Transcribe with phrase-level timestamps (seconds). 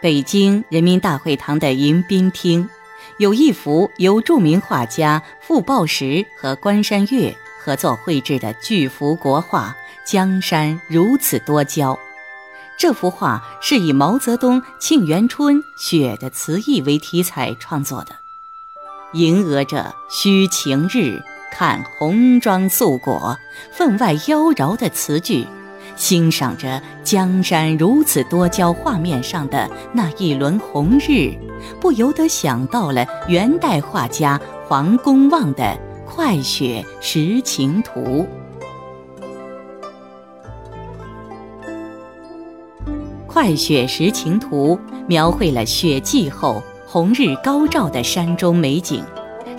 [0.00, 2.66] 北京人民大会堂的迎宾厅，
[3.18, 9.76] 有一幅由著名画家傅抱石和关山月合作绘制的巨幅国画
[10.10, 11.92] 《江山如此多娇》。
[12.78, 18.16] 这幅画是以毛泽东《沁园春·雪》的词意为题材创作的，
[19.12, 21.22] 吟额着“须晴日，
[21.52, 23.36] 看红装素裹，
[23.70, 25.46] 分外妖娆”的词句，
[25.96, 31.32] 欣赏着“江山如此多娇”画面上的那一轮红日，
[31.80, 35.62] 不由得想到了元代画家黄公望的
[36.06, 38.00] 《快雪时晴图》。
[43.32, 49.04] 《快雪时晴图》描绘了雪霁后红日高照的山中美景，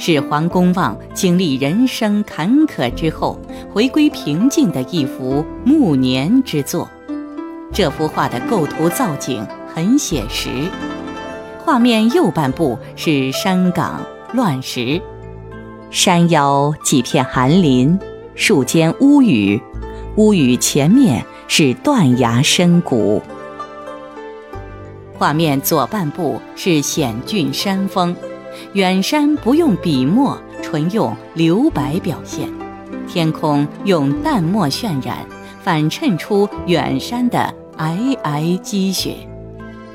[0.03, 3.39] 是黄公望经历人生坎坷之后
[3.71, 6.89] 回归平静的一幅暮年之作。
[7.71, 10.49] 这幅画的构图造景很写实，
[11.63, 14.99] 画面右半部是山岗乱石，
[15.91, 17.99] 山腰几片寒林，
[18.33, 19.61] 树间屋宇，
[20.15, 23.21] 屋宇前面是断崖深谷。
[25.19, 28.15] 画面左半部是险峻山峰，
[28.73, 32.47] 远山不用笔墨，纯用留白表现；
[33.07, 35.17] 天空用淡墨渲染，
[35.63, 39.15] 反衬出远山的皑皑积雪。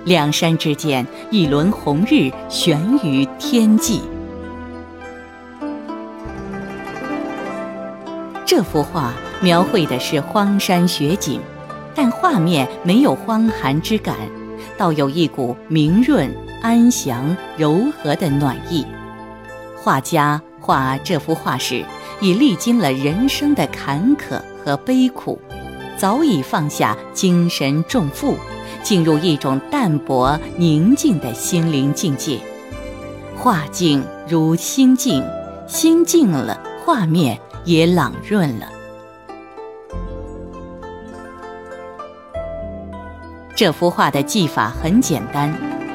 [0.05, 4.01] 两山之间，一轮红日悬于天际。
[8.45, 11.41] 这幅画描绘的是荒山雪景，
[11.95, 14.15] 但画面没有荒寒之感。
[14.79, 18.87] 倒有一股明润、安详、柔和的暖意。
[19.77, 21.85] 画家画这幅画时，
[22.21, 25.41] 已历经了人生的坎坷和悲苦，
[25.97, 28.37] 早已放下精神重负，
[28.83, 32.41] 进入一种淡泊宁静的心灵境界。
[33.36, 35.25] 画境如心境，
[35.69, 38.67] 心静了，画面也朗润了。
[43.56, 45.50] 这幅画的技法很简单，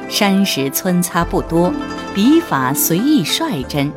[0.08, 1.72] 山石皴擦不多，
[2.12, 3.88] 笔法随意率真，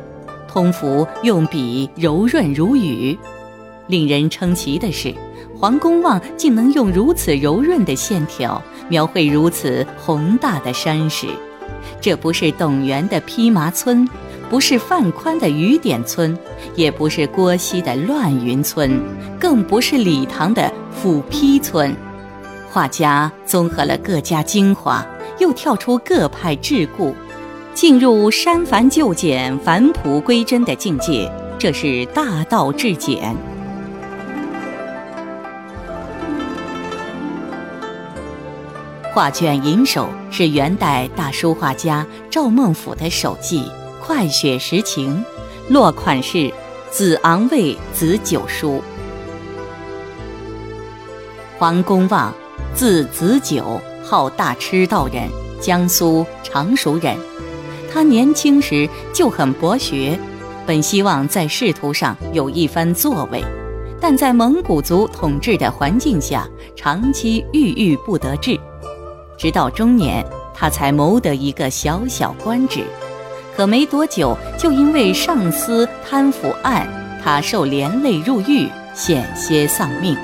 [0.46, 3.18] 通幅用笔柔润如雨。
[3.88, 5.12] 令人称奇的是，
[5.58, 11.26] 黄公望竟能用如此柔润的线条描绘如此宏大的山石。
[12.00, 14.08] 这不是董源的披麻村，
[14.48, 16.38] 不是范宽的雨点村，
[16.76, 19.02] 也不是郭熙的乱云村，
[19.40, 21.92] 更不是李唐的斧劈村。
[22.76, 25.02] 画家综合了各家精华，
[25.38, 27.14] 又跳出各派桎梏，
[27.72, 33.34] 进入删繁就简、返璞归真的境界，这是大道至简。
[39.14, 43.72] 画卷银手是元代大书画家赵孟俯的手迹
[44.04, 45.24] 《快雪时晴》，
[45.72, 46.52] 落款是
[46.92, 48.82] “子昂卫子九叔”。
[51.56, 52.34] 黄公望。
[52.76, 57.16] 字子久，号大痴道人，江苏常熟人。
[57.90, 60.18] 他年轻时就很博学，
[60.66, 63.42] 本希望在仕途上有一番作为，
[63.98, 68.60] 但在蒙古族统治的环境下，长期郁郁不得志。
[69.38, 70.22] 直到中年，
[70.54, 72.84] 他才谋得一个小小官职，
[73.56, 76.86] 可没多久，就因为上司贪腐案，
[77.24, 80.14] 他受连累入狱，险些丧命。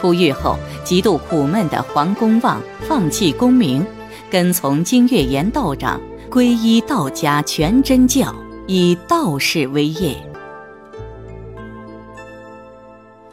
[0.00, 3.84] 出狱后，极度苦闷的黄公望放弃功名，
[4.30, 6.00] 跟从金岳岩道长
[6.30, 8.34] 皈依道家全真教，
[8.66, 10.16] 以道士为业。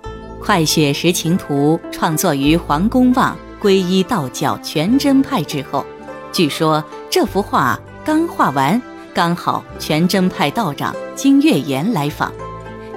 [0.43, 5.85] 《快雪时晴图》创作于黄公望皈依道教全真派之后，
[6.33, 8.81] 据说这幅画刚画完，
[9.13, 12.29] 刚好全真派道长金岳岩来访，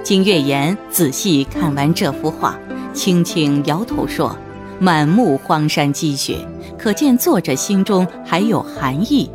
[0.03, 2.59] 金岳岩仔细看完这幅画。
[2.93, 4.35] 轻轻摇头说
[4.79, 6.45] ：“满目荒山积雪，
[6.77, 9.29] 可见作者心中还有寒意。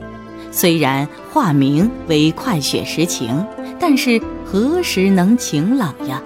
[0.50, 3.28] 虽然画名为《快雪时晴》，
[3.78, 6.22] 但是何时能晴朗呀？”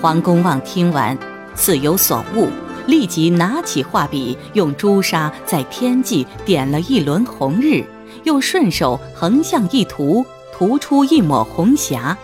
[0.00, 1.16] 黄公望听完，
[1.54, 2.48] 似有所悟，
[2.86, 7.84] 立即拿起画笔，用朱砂在天际点了一轮红日，
[8.24, 12.16] 又顺手横向一涂，涂出一抹红霞。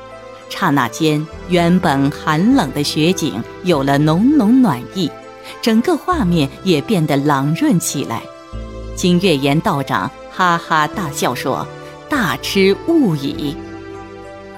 [0.52, 5.10] 刹那间，原本寒冷的雪景有了浓浓暖意，
[5.62, 8.22] 整个画面也变得朗润起来。
[8.94, 11.66] 金月岩道长哈哈大笑说
[12.10, 13.56] ：“大痴误矣！”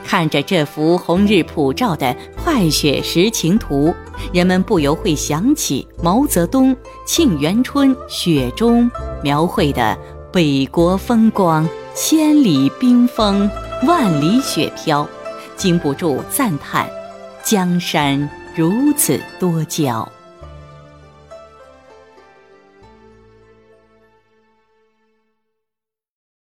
[0.05, 3.94] 看着这幅红日普照的快雪时晴图，
[4.32, 6.75] 人们不由会想起毛泽东
[7.06, 8.91] 《沁园春·雪》中
[9.23, 9.96] 描绘的
[10.32, 13.49] 北国风光，千里冰封，
[13.87, 15.08] 万里雪飘，
[15.56, 16.89] 禁不住赞叹：
[17.43, 20.13] 江山如此多娇。